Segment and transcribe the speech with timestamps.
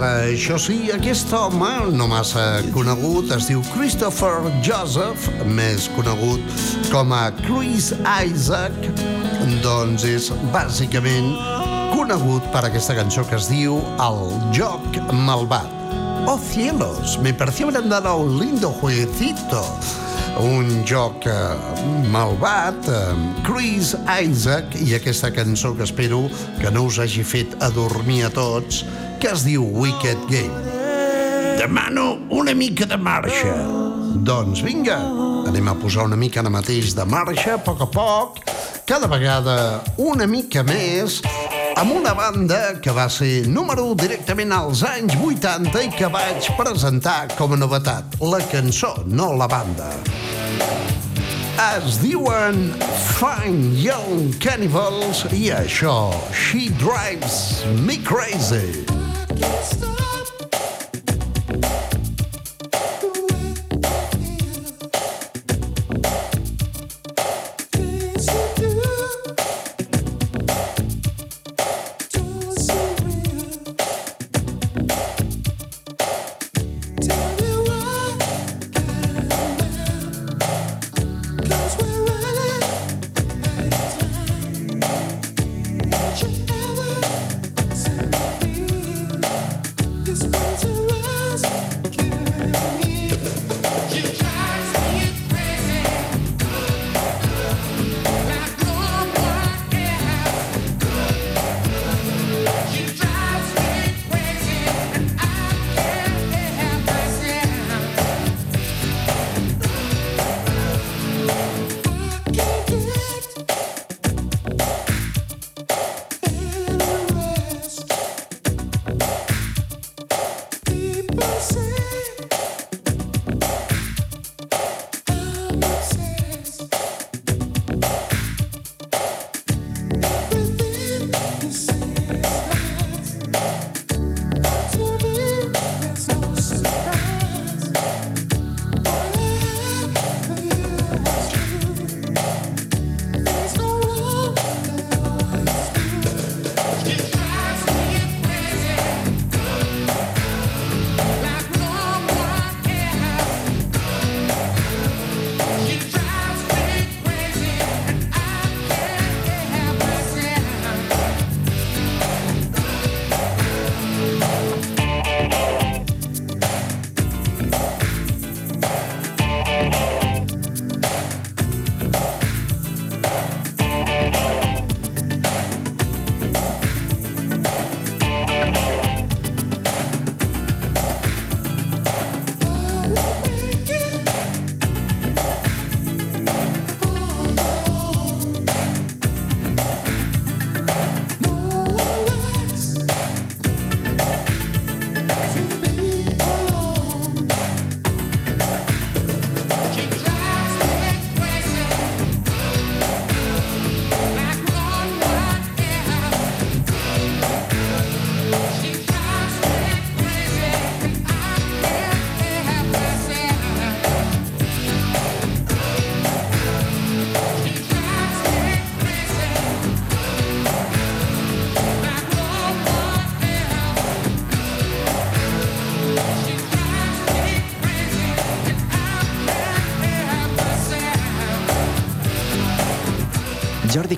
[0.00, 6.40] ara, això sí, aquest home, no massa conegut, es diu Christopher Joseph, més conegut
[6.92, 7.90] com a Chris
[8.24, 8.76] Isaac,
[9.64, 11.34] doncs és bàsicament
[11.92, 14.22] conegut per aquesta cançó que es diu El
[14.56, 15.68] joc malvat.
[16.28, 19.64] Oh cielos, me pareció haber andado un lindo jueguecito.
[20.40, 21.34] Un joc eh,
[22.08, 26.22] malvat amb Chris Isaac i aquesta cançó que espero
[26.60, 28.84] que no us hagi fet adormir a tots,
[29.20, 31.58] que es diu Wicked Game.
[31.58, 33.52] Demano una mica de marxa.
[34.24, 34.96] Doncs vinga,
[35.48, 38.38] anem a posar una mica ara mateix de marxa, a poc a poc,
[38.88, 39.56] cada vegada
[40.00, 41.18] una mica més,
[41.76, 46.48] amb una banda que va ser número 1 directament als anys 80 i que vaig
[46.56, 48.16] presentar com a novetat.
[48.24, 49.90] La cançó, no la banda.
[51.60, 52.70] Es diuen
[53.18, 58.99] Fine Young Cannibals i això, She Drives Me Crazy.
[59.40, 59.89] Stop.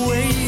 [0.00, 0.39] The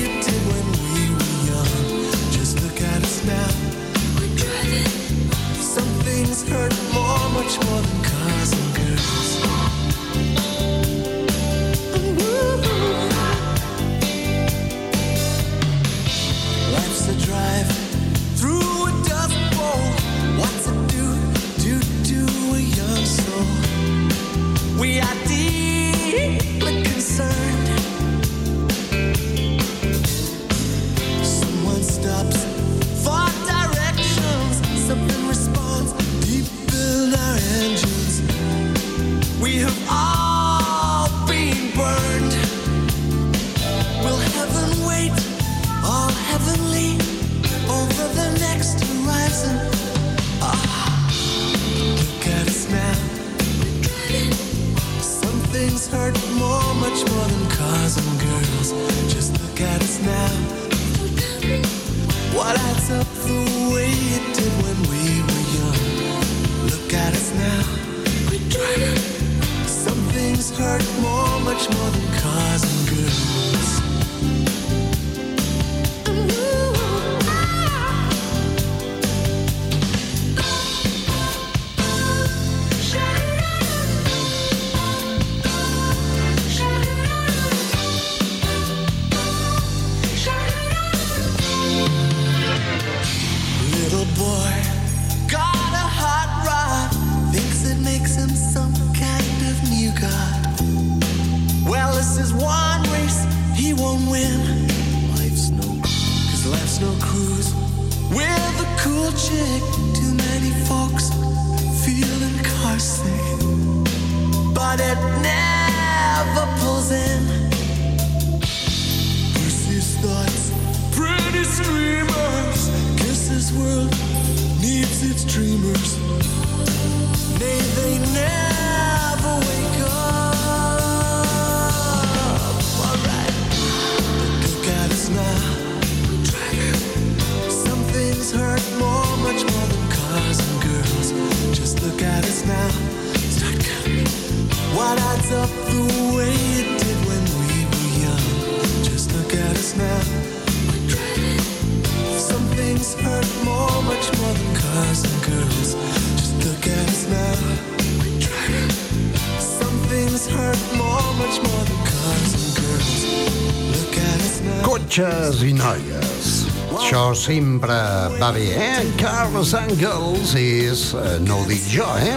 [167.22, 167.74] sempre
[168.18, 168.82] va bé, eh?
[168.98, 170.88] Cars and Girls és...
[170.98, 172.16] eh, No ho dic jo, eh?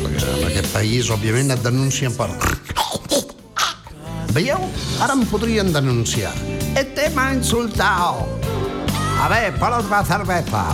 [0.00, 2.28] Perquè en aquest país, òbviament, et denuncien per...
[4.34, 4.62] Veieu?
[5.02, 6.32] Ara em podrien denunciar.
[6.78, 8.26] Este m'ha insultat.
[9.20, 10.64] A ver, por otra cerveza.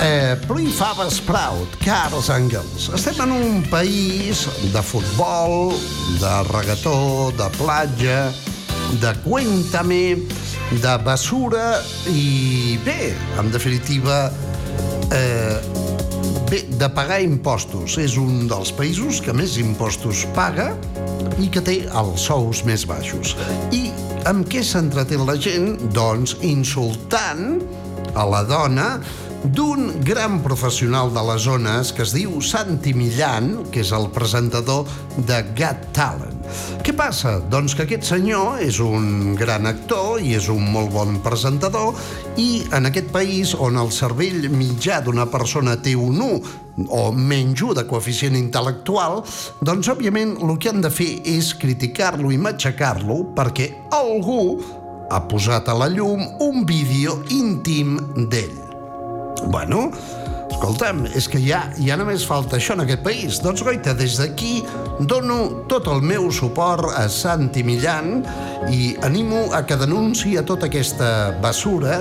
[0.00, 2.88] Eh, Prefab Sprout, Cars and Girls.
[2.94, 5.72] Estem en un país de futbol,
[6.20, 8.20] de regató, de platja,
[9.02, 10.16] de cuéntame,
[10.70, 11.80] de basura
[12.12, 14.30] i bé, en definitiva,
[15.12, 15.56] eh,
[16.50, 17.96] bé, de pagar impostos.
[17.98, 20.74] És un dels països que més impostos paga
[21.40, 23.34] i que té els sous més baixos.
[23.72, 23.88] I
[24.28, 25.78] amb què s'entretén la gent?
[25.96, 27.62] Doncs insultant
[28.14, 28.90] a la dona
[29.44, 34.84] d'un gran professional de les zones que es diu Santi Millan, que és el presentador
[35.16, 36.37] de Got Talent.
[36.84, 37.38] Què passa?
[37.50, 41.96] Doncs que aquest senyor és un gran actor i és un molt bon presentador
[42.40, 47.62] i en aquest país on el cervell mitjà d'una persona té un 1 o menys
[47.66, 49.22] 1 de coeficient intel·lectual,
[49.60, 54.60] doncs òbviament el que han de fer és criticar-lo i matxacar-lo perquè algú
[55.10, 57.96] ha posat a la llum un vídeo íntim
[58.30, 58.56] d'ell.
[59.48, 59.90] Bueno,
[60.50, 63.38] escolta'm, és que ja, ja només falta això en aquest país.
[63.44, 64.62] Doncs, goita, des d'aquí
[65.06, 68.24] dono tot el meu suport a Santi Millan
[68.74, 71.10] i animo a que denunciï a tota aquesta
[71.42, 72.00] basura,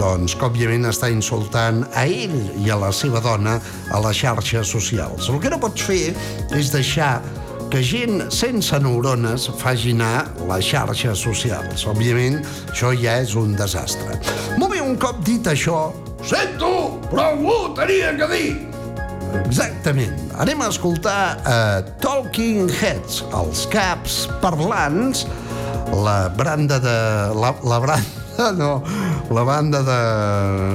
[0.00, 3.58] doncs, que òbviament està insultant a ell i a la seva dona
[3.92, 5.28] a les xarxes socials.
[5.28, 6.14] El que no pots fer
[6.56, 7.18] és deixar
[7.68, 11.84] que gent sense neurones faci anar les xarxes socials.
[11.88, 12.40] Òbviament,
[12.72, 14.16] això ja és un desastre.
[14.56, 15.90] Molt bé, un cop dit això,
[16.24, 18.50] sento, però algú tenia que dir.
[19.44, 20.16] Exactament.
[20.40, 25.26] Anem a escoltar uh, Talking Heads, els caps parlants,
[25.92, 26.96] la branda de...
[27.36, 28.18] La, la branda
[28.52, 28.82] no,
[29.30, 29.98] la banda de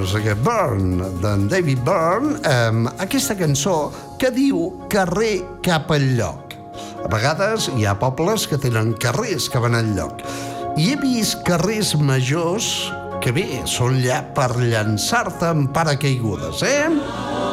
[0.02, 3.78] no sé què, Byrne, d'en David Byrne, um, aquesta cançó
[4.20, 6.58] que diu Carrer cap al lloc.
[7.04, 10.24] A vegades hi ha pobles que tenen carrers que van al lloc.
[10.80, 12.68] I he vist carrers majors
[13.24, 17.53] que bé, són allà per llançar-te en paracaigudes, eh?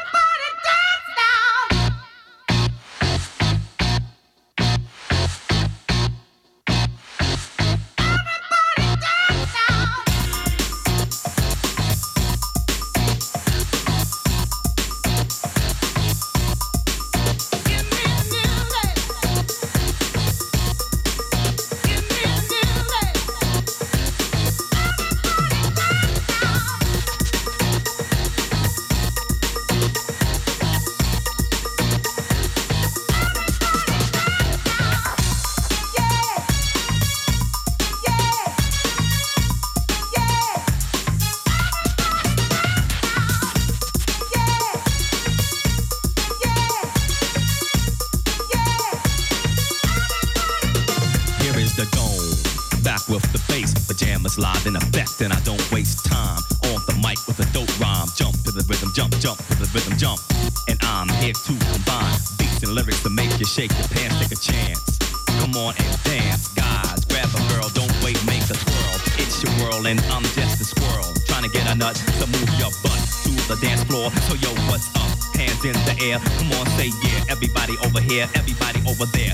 [78.35, 79.30] everybody over there.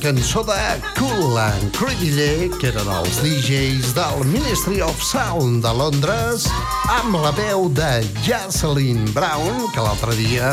[0.00, 6.44] Cançó de Cool and Creeville, que eren els DJs del Ministry of Sound de Londres,
[6.92, 10.52] amb la veu de Jocelyn Brown, que l'altre dia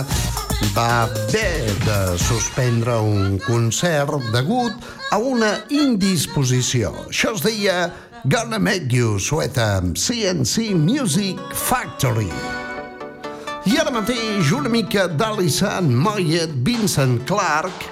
[0.74, 4.74] va haver de suspendre un concert degut
[5.12, 6.94] a una indisposició.
[7.12, 7.92] Això es deia
[8.26, 12.32] Gonna Make You, sueta amb CNC Music Factory.
[13.70, 17.92] I ara mateix una mica d'Alison Moyet, Vincent Clark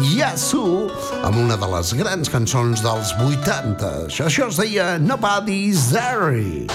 [0.00, 0.88] Yasu,
[1.22, 3.90] amb una de les grans cançons dels 80.
[4.08, 6.66] Això, això es deia Nobody's There.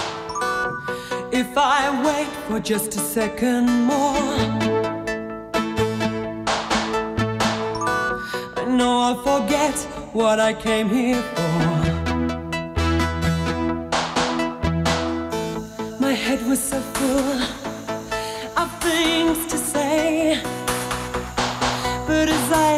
[1.32, 4.14] If I wait for just a second more
[8.56, 9.74] I know I'll forget
[10.12, 11.58] what I came here for
[16.00, 17.42] My head was so full
[18.56, 20.40] of things to say
[22.06, 22.77] But as I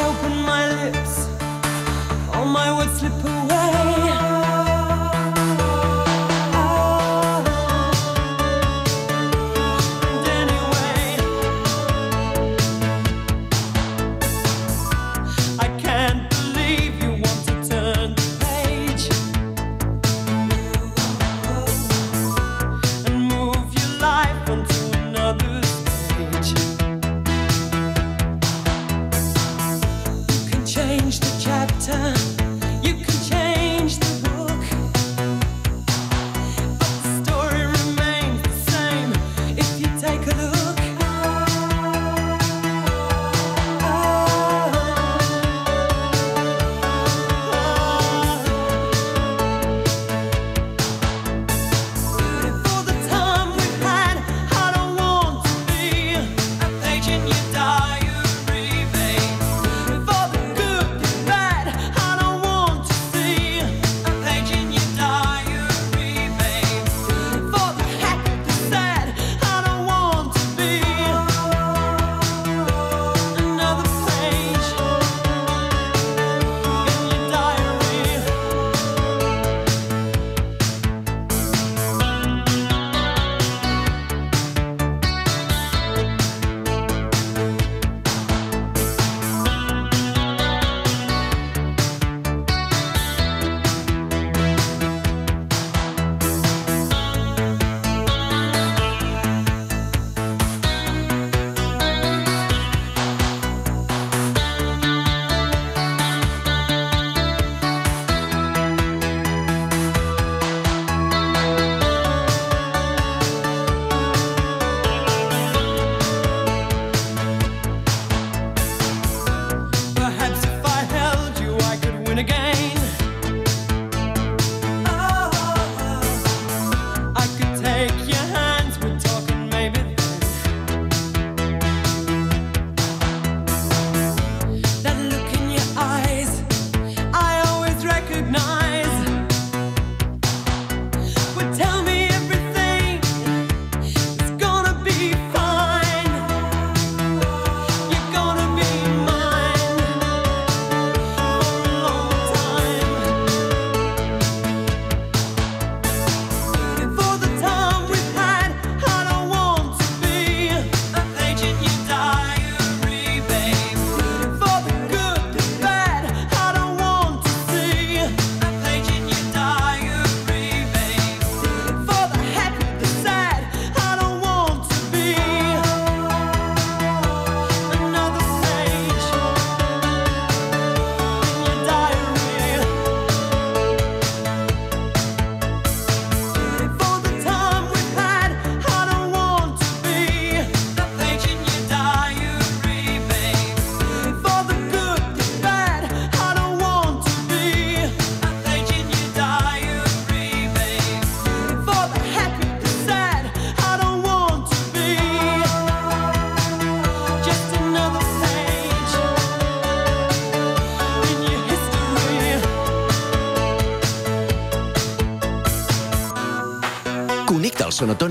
[3.23, 3.80] my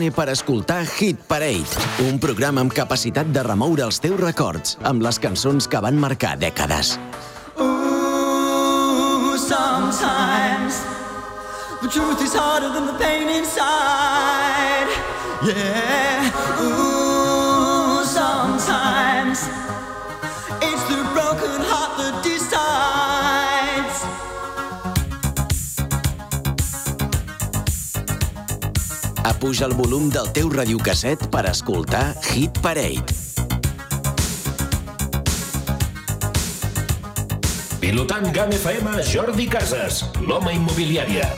[0.01, 1.77] Sony per escoltar Hit Parade,
[2.09, 6.39] un programa amb capacitat de remoure els teus records amb les cançons que van marcar
[6.41, 6.95] dècades.
[7.61, 10.81] Ooh, sometimes
[11.83, 14.89] the truth is harder than the pain inside.
[15.45, 16.33] Yeah.
[16.65, 16.90] Ooh.
[29.41, 33.15] Puja el volum del teu radiocasset per escoltar Hit Parade.
[37.81, 41.31] Pilotant GAM FM, Jordi Casas, l'home immobiliària.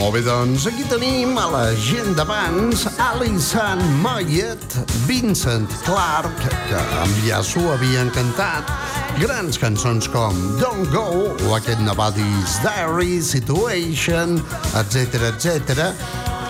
[0.00, 7.18] Molt bé, doncs aquí tenim a la gent d'abans Alison Moyet, Vincent Clark, que amb
[7.26, 8.70] Yasu havien cantat
[9.20, 14.40] grans cançons com Don't Go o aquest Nobody's Diary, Situation,
[14.80, 15.90] etc etc.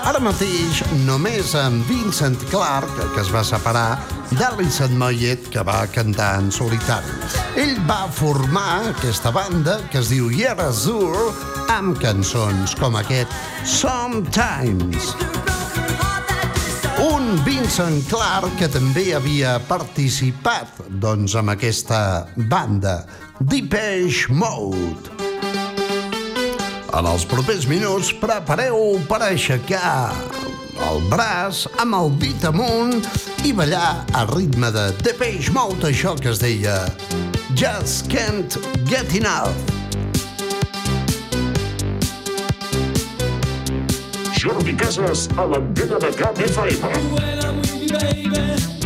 [0.06, 3.98] Ara mateix, només amb Vincent Clark, que es va separar
[4.38, 7.12] d'Alison Moyet, que va cantar en solitari.
[7.58, 11.30] Ell va formar aquesta banda que es diu Year Azur
[11.72, 13.32] amb cançons com aquest
[13.66, 15.14] Sometimes.
[17.00, 23.00] Un Vincent Clark que també havia participat doncs, amb aquesta banda,
[23.40, 25.16] Depeche Mode.
[26.90, 30.10] En els propers minuts prepareu per aixecar
[30.88, 33.04] el braç amb el dit amunt
[33.44, 36.76] i ballar a ritme de Depeche Mode, això que es deia
[37.54, 38.56] Just Can't
[38.88, 39.54] Get Enough.
[44.40, 47.12] Jordi Casas a l'antena de Cap FM.
[47.12, 48.79] When I'm with you, baby,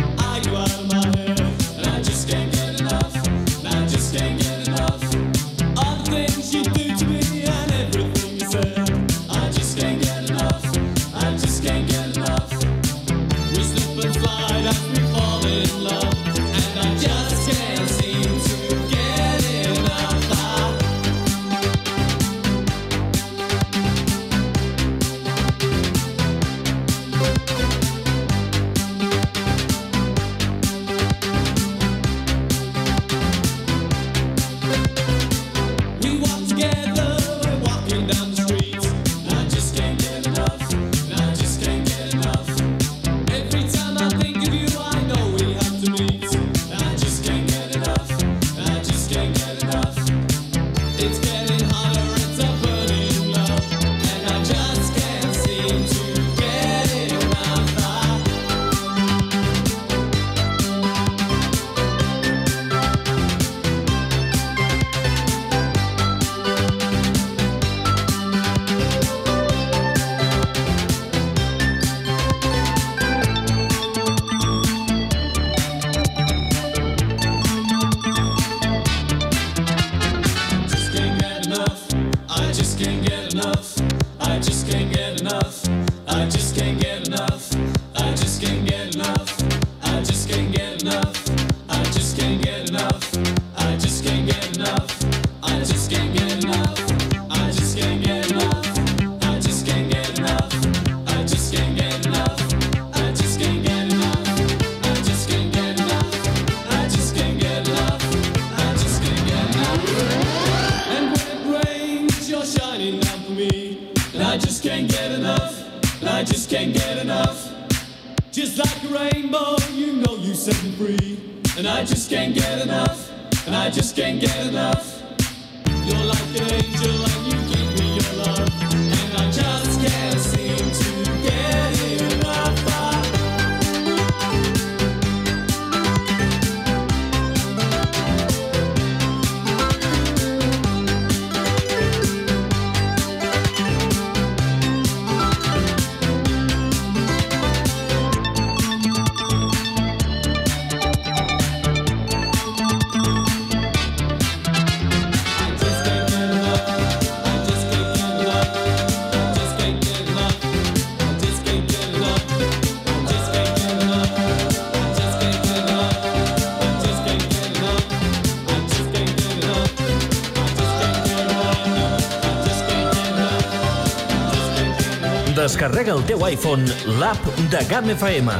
[175.55, 176.65] Descarrega el teu iPhone
[176.99, 178.33] l'app de GAM FM.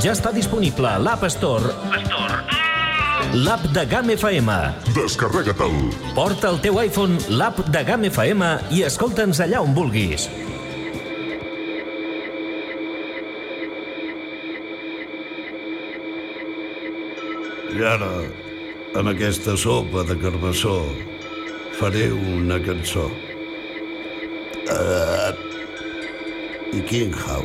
[0.00, 1.68] Ja està disponible a l'App Store.
[3.36, 4.54] L'app de GAM FM.
[4.96, 5.90] Descarrega-te'l.
[6.16, 10.30] Porta al teu iPhone l'app de GAM FM i escolta'ns allà on vulguis.
[17.76, 18.14] I ara,
[18.96, 20.78] amb aquesta sopa de carbassó,
[21.76, 23.10] faré una cançó.
[24.72, 25.01] Uh,
[26.74, 27.44] I King House.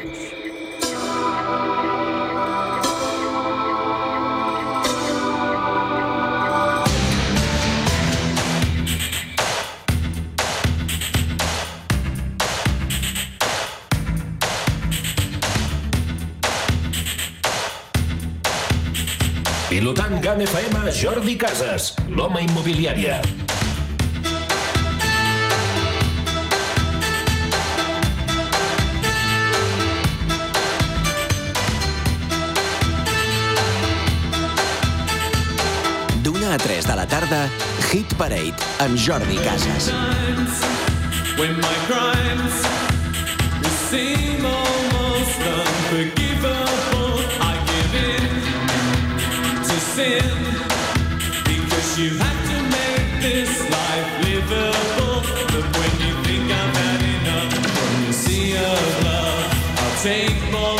[19.67, 23.46] Pilotant GAM FM, Jordi Casas, l'home immobiliària.
[36.87, 37.49] De la tarda,
[37.91, 39.91] Hit Parade, amb Jordi Casas.
[41.37, 42.55] when my crimes
[43.89, 47.19] seem almost unforgivable.
[47.41, 48.29] I give in
[49.67, 50.31] to sin
[51.45, 55.21] because you have to make this life livable.
[55.53, 59.45] But when you think I've had enough from the sea of love,
[59.81, 60.76] I'll take more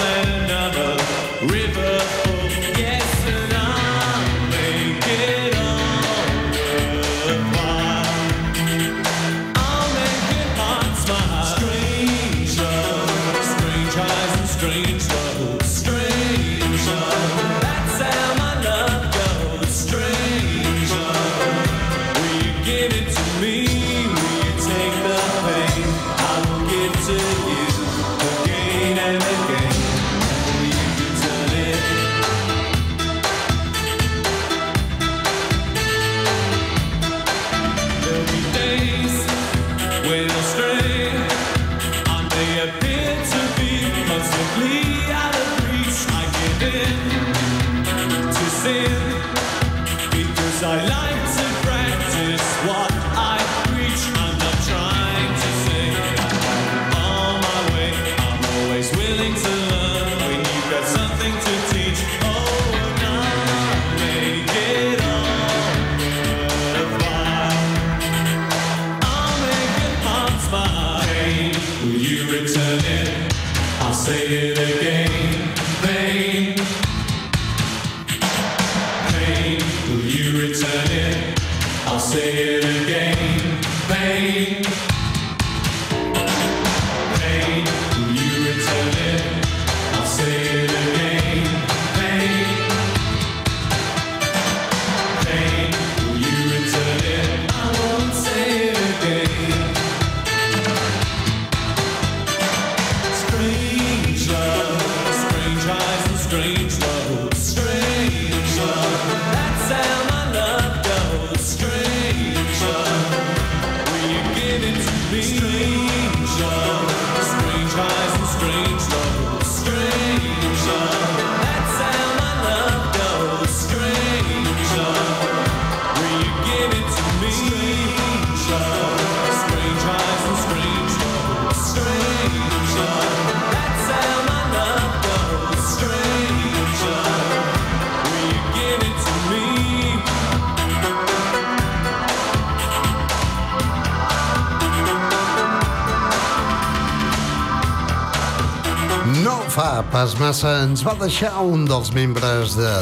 [149.98, 152.74] pas massa ens va deixar un dels membres de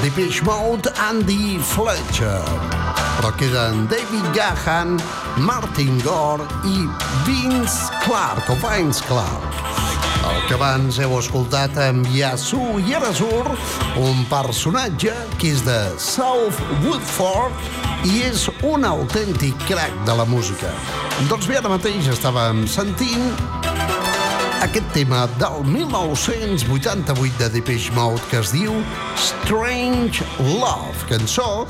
[0.00, 2.40] Depeche Mode, Andy Fletcher.
[3.20, 4.96] Però queden David Gahan,
[5.46, 6.88] Martin Gore i
[7.28, 9.62] Vince Clark, o Vince Clark.
[10.26, 13.54] El que abans heu escoltat amb Yasu Yerazur,
[14.02, 20.74] un personatge que és de South Woodford i és un autèntic crack de la música.
[21.30, 23.53] Doncs bé, ara mateix estàvem sentint
[24.64, 28.72] aquest tema del 1988 de Depeche Mode que es diu
[29.20, 31.66] Strange Love, cançó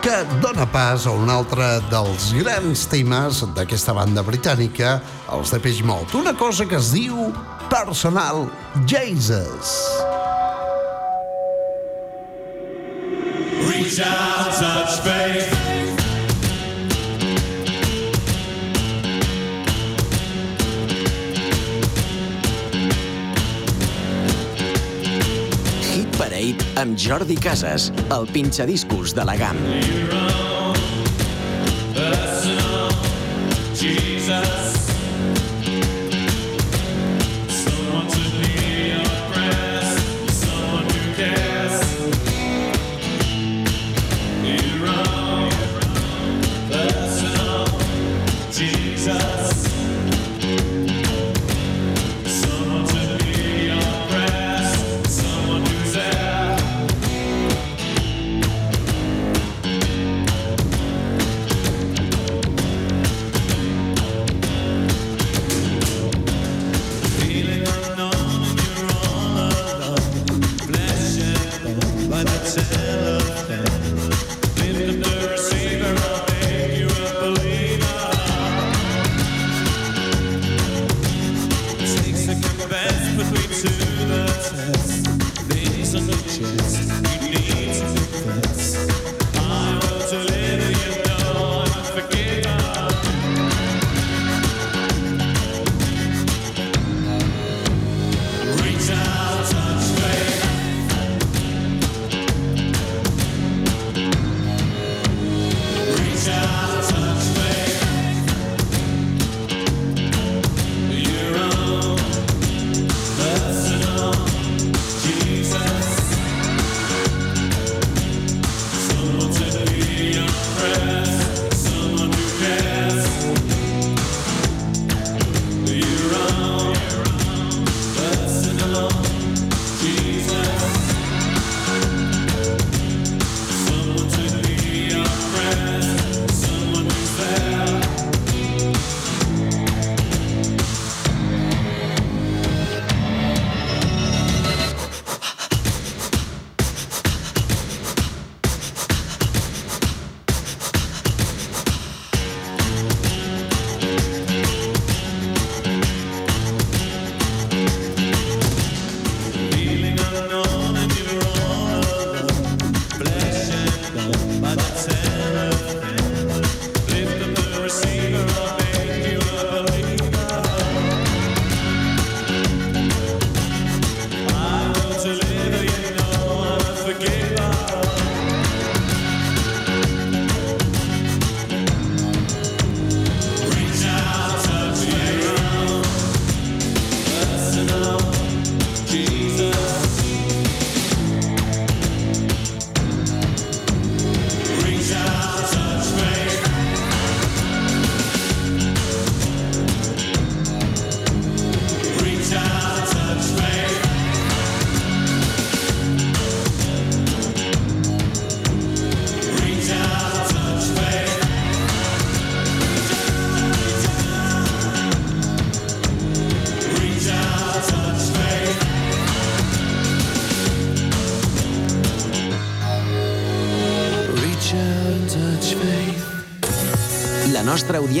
[0.00, 4.96] que dona pas a un altre dels grans temes d'aquesta banda britànica,
[5.36, 6.16] els Depeche Mode.
[6.16, 7.28] Una cosa que es diu
[7.68, 8.46] Personal
[8.88, 9.76] Jesus.
[13.68, 15.04] Reach out, touch
[26.78, 29.58] amb Jordi Casas, el pinxadiscos de la GAM.
[29.80, 30.47] Jesus.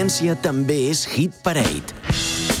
[0.08, 1.92] Audiència també és Hit Parade.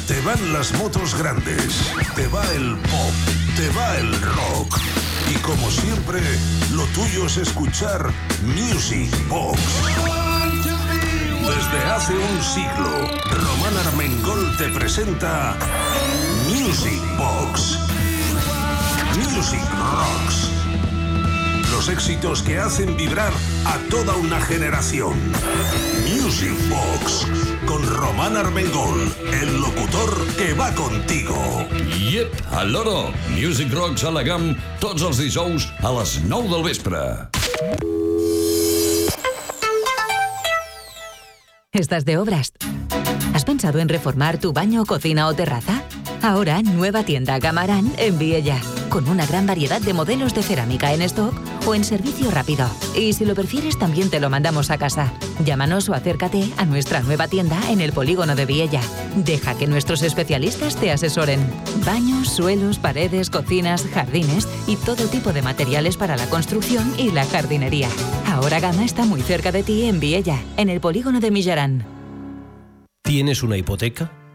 [0.04, 1.78] Te van las motos grandes,
[2.14, 3.14] te va el pop,
[3.56, 4.76] te va el rock.
[5.32, 6.20] Y como siempre,
[6.74, 8.12] lo tuyo es escuchar
[8.44, 9.60] Music Box.
[11.40, 15.56] Desde hace un siglo, Román Armengol te presenta
[16.48, 17.78] Music Box.
[19.16, 20.50] Music Rocks.
[21.70, 23.32] Los éxitos que hacen vibrar
[23.68, 25.12] a toda una generación.
[26.08, 27.26] Music Box.
[27.66, 31.36] Con Román Armengol, el locutor que va contigo.
[32.10, 33.12] Yep, al loro.
[33.36, 37.02] Music Rocks a la GAM tots els dijous a les 9 del vespre.
[41.72, 42.52] ¿Estás de obras?
[43.34, 45.82] ¿Has pensado en reformar tu baño, cocina o terraza?
[46.22, 51.02] Ahora, nueva tienda Gamarán en Viella, con una gran variedad de modelos de cerámica en
[51.02, 51.34] stock
[51.66, 52.68] o en servicio rápido.
[52.96, 55.12] Y si lo prefieres, también te lo mandamos a casa.
[55.44, 58.80] Llámanos o acércate a nuestra nueva tienda en el polígono de Viella.
[59.16, 61.40] Deja que nuestros especialistas te asesoren.
[61.84, 67.24] Baños, suelos, paredes, cocinas, jardines y todo tipo de materiales para la construcción y la
[67.24, 67.88] jardinería.
[68.26, 71.84] Ahora Gama está muy cerca de ti en Viella, en el polígono de Millarán.
[73.02, 74.27] ¿Tienes una hipoteca?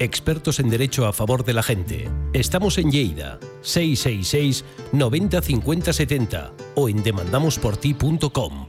[0.00, 2.08] Expertos en derecho a favor de la gente.
[2.32, 8.68] Estamos en Lleida, 666 90 50 70 o en demandamosporti.com.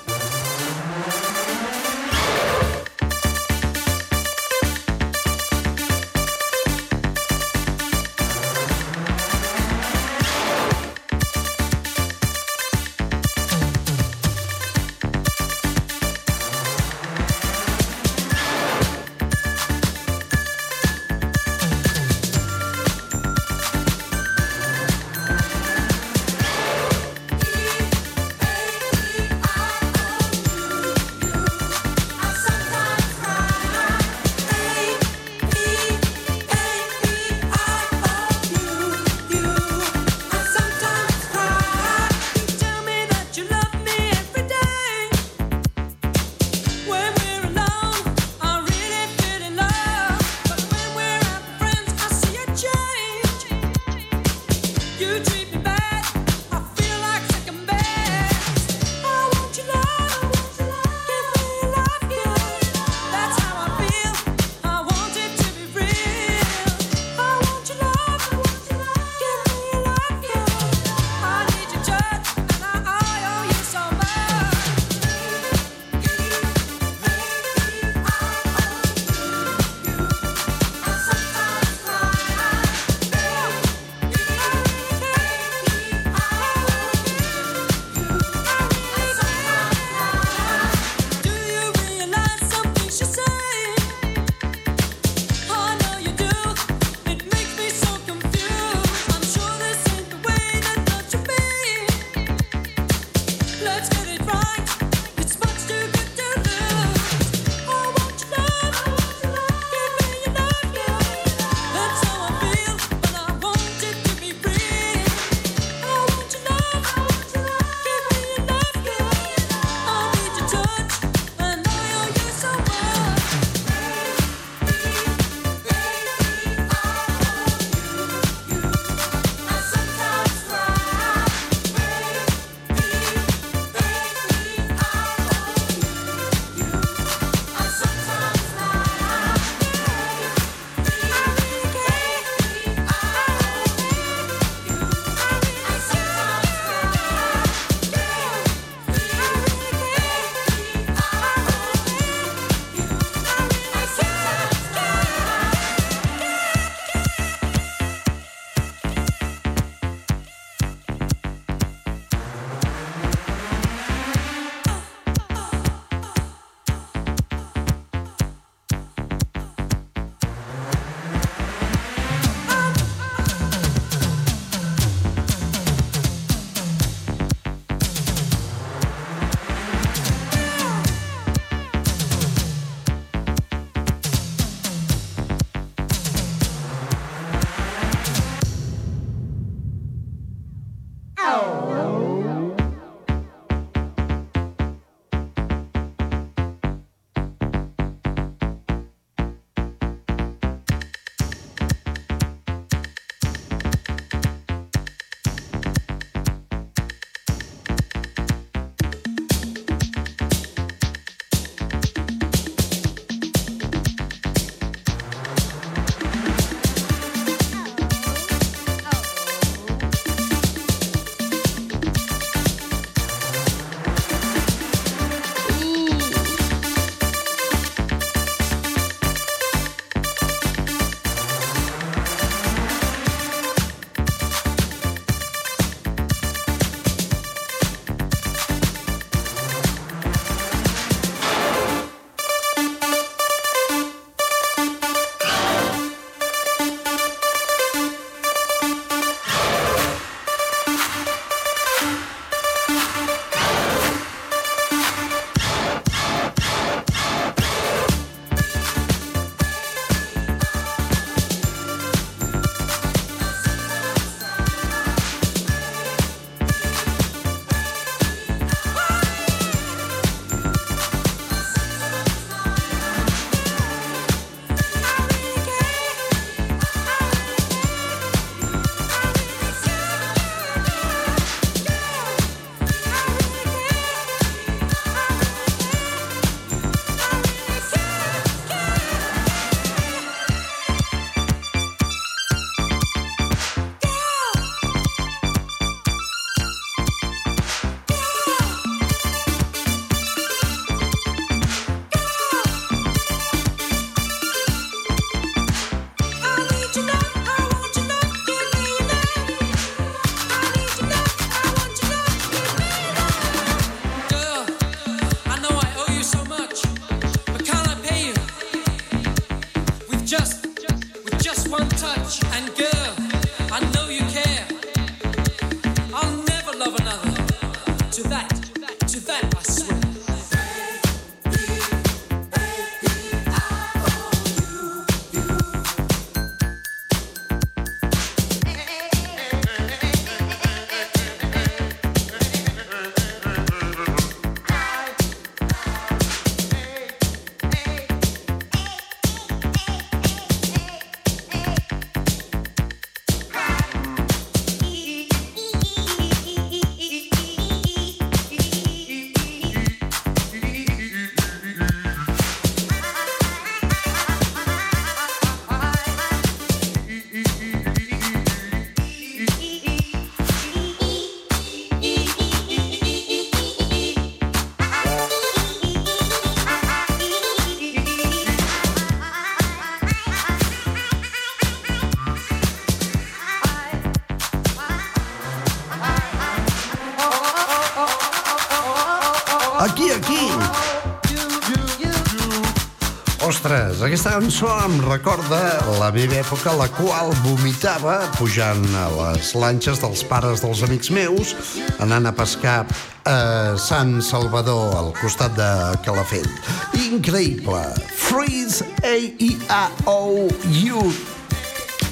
[394.11, 395.37] Cançó em recorda
[395.79, 401.31] la meva època, la qual vomitava pujant a les lanxes dels pares dels amics meus,
[401.79, 402.65] anant a pescar
[403.07, 405.47] a Sant Salvador, al costat de
[405.85, 406.27] Calafell.
[406.75, 407.63] Increïble.
[407.95, 410.83] Freeze, A-I-A-O-U.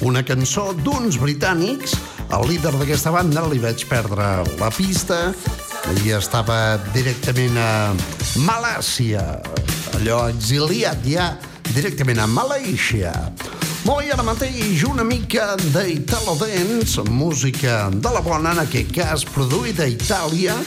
[0.04, 1.96] Una cançó d'uns britànics.
[2.36, 5.30] El líder d'aquesta banda li vaig perdre la pista
[6.04, 7.70] i estava directament a
[8.44, 9.40] Malàcia,
[9.96, 11.32] allò exiliat ja
[11.74, 13.12] directament a Malàisia.
[13.84, 19.24] Molt bé, ara mateix una mica d'Italo Dance, música de la bona, en aquest cas
[19.28, 20.58] produïda a Itàlia,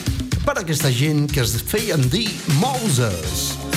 [0.44, 2.28] per aquesta gent que es feien dir
[2.60, 3.52] Moses.
[3.54, 3.73] Era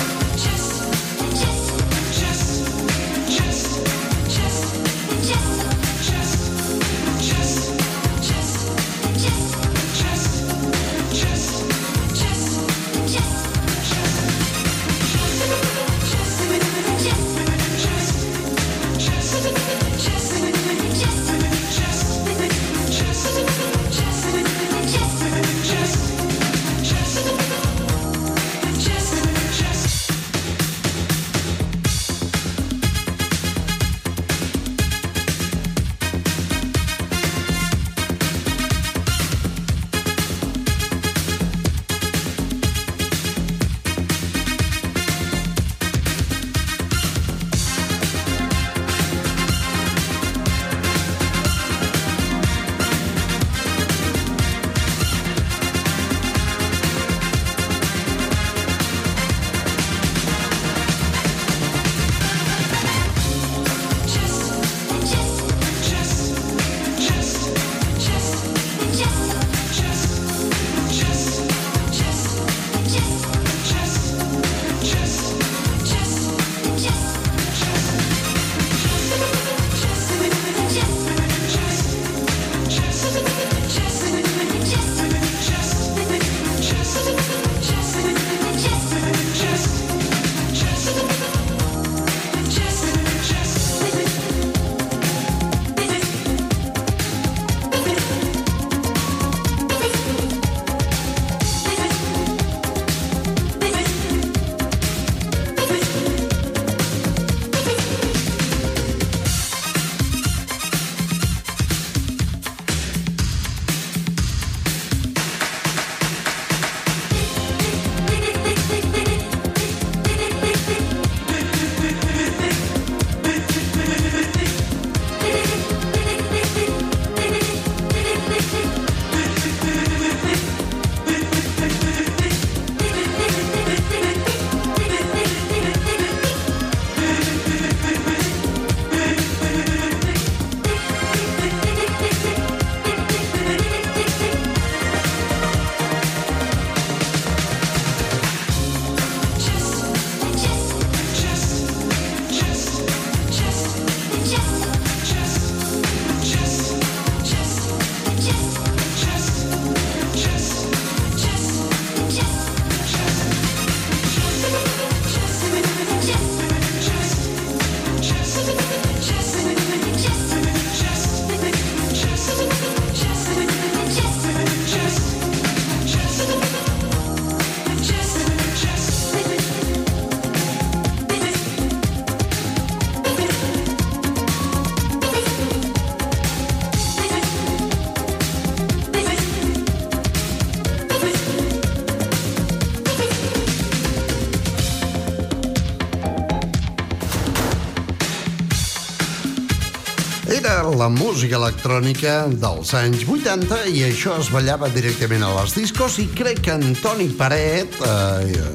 [200.88, 206.06] la música electrònica dels anys 80 i això es ballava directament a les discos i
[206.16, 208.46] crec que Antoni Paret, eh,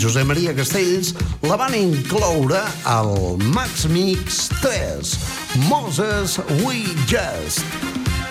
[0.00, 1.12] Josep Maria Castells,
[1.44, 3.12] la van incloure al
[3.52, 5.12] Max Mix 3,
[5.68, 7.60] Moses We Just.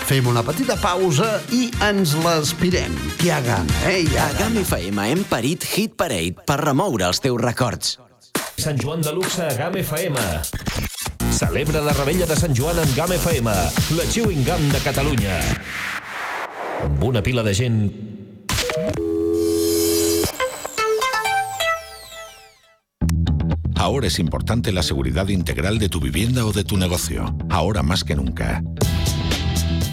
[0.09, 2.97] Fem una petita pausa i ens l'aspirem.
[3.19, 4.01] Que hi ha gana, eh?
[4.07, 7.99] Hi ha A GAM FM hem parit Hit Parade per remoure els teus records.
[8.57, 10.94] Sant Joan de Luxe a GAM FM.
[11.35, 13.51] Celebra la rebella de Sant Joan amb GAM FM,
[13.97, 15.35] la chewing gum de Catalunya.
[17.03, 17.81] Una pila de gent
[23.75, 27.35] Ahora es importante la seguridad integral de tu vivienda o de tu negocio.
[27.49, 28.63] Ahora más que nunca.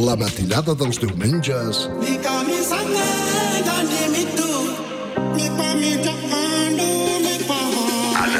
[0.00, 1.82] La matinada dels diumenges.
[1.84, 2.24] En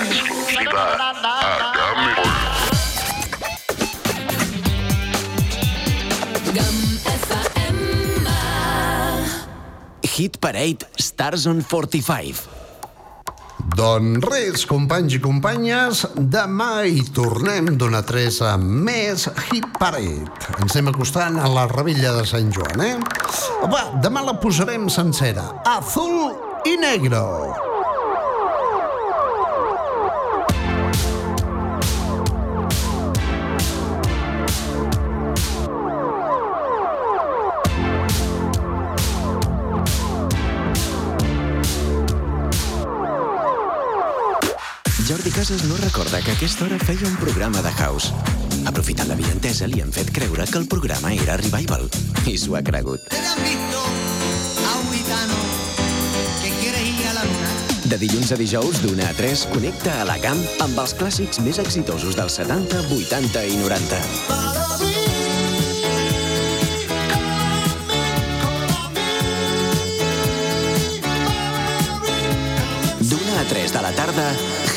[0.07, 1.13] exclusiva a.
[6.55, 6.81] Game
[10.17, 12.60] Hit Parade Stars on 45.
[13.77, 20.27] Doncs res, companys i companyes, demà hi tornem d'una tres a més Hit Parade.
[20.59, 22.95] Ens anem acostant a la Revilla de Sant Joan, eh?
[23.71, 25.51] Va, demà la posarem sencera.
[25.79, 26.33] Azul
[26.67, 27.70] i negro.
[45.51, 48.13] Casas no recorda que a aquesta hora feia un programa de house.
[48.71, 51.91] Aprofitant la vientesa, li han fet creure que el programa era Revival.
[52.23, 53.03] I s'ho ha cregut.
[57.83, 61.59] De dilluns a dijous, d'una a 3, connecta a la camp amb els clàssics més
[61.59, 63.99] exitosos dels 70, 80 i 90.
[73.11, 74.31] D'una a 3 de la tarda,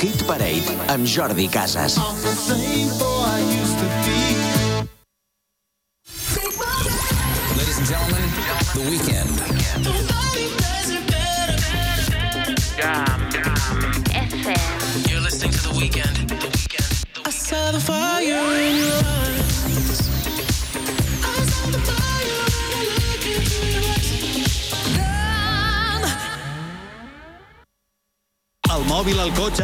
[0.03, 1.95] Hit Parade amb Jordi Casas.
[2.49, 4.02] Ladies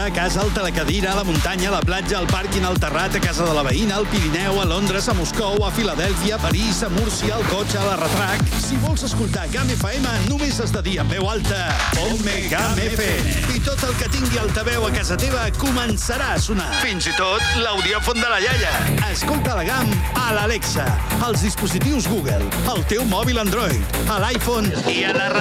[0.09, 3.19] a casa, el telecadira, a la muntanya, a la platja, al pàrquing, al terrat, a
[3.21, 6.89] casa de la veïna, al Pirineu, a Londres, a Moscou, a Filadèlfia, a París, a
[6.89, 8.41] Múrcia, al cotxe, a la retrac.
[8.63, 13.35] Si vols escoltar GAM FM, només has de dir en veu alta Ponme GAM FM.
[13.55, 16.69] I tot el que tingui altaveu a casa teva començarà a sonar.
[16.83, 18.73] Fins i tot l'audiòfon de la iaia.
[19.11, 20.87] Escolta la GAM a l'Alexa,
[21.25, 25.39] als dispositius Google, al teu mòbil Android, a l'iPhone i a la ràdio